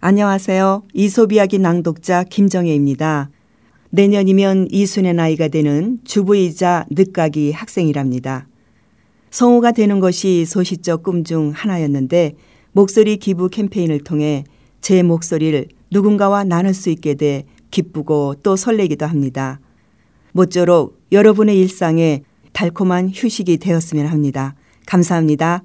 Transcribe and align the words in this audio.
안녕하세요. 0.00 0.82
이솝이야기 0.92 1.58
낭독자 1.58 2.24
김정혜입니다. 2.24 3.30
내년이면 3.90 4.68
이순의 4.70 5.14
나이가 5.14 5.48
되는 5.48 5.98
주부이자 6.04 6.84
늦가기 6.90 7.52
학생이랍니다. 7.52 8.46
성우가 9.30 9.72
되는 9.72 9.98
것이 9.98 10.44
소시적 10.44 11.02
꿈 11.02 11.24
중 11.24 11.50
하나였는데 11.54 12.34
목소리 12.72 13.16
기부 13.16 13.48
캠페인을 13.48 14.04
통해 14.04 14.44
제 14.82 15.02
목소리를 15.02 15.66
누군가와 15.90 16.44
나눌 16.44 16.74
수 16.74 16.90
있게 16.90 17.14
돼 17.14 17.44
기쁘고 17.70 18.36
또 18.42 18.54
설레기도 18.54 19.06
합니다. 19.06 19.60
모쪼록 20.32 21.00
여러분의 21.10 21.58
일상에 21.58 22.22
달콤한 22.52 23.10
휴식이 23.14 23.56
되었으면 23.56 24.06
합니다. 24.06 24.54
감사합니다. 24.84 25.62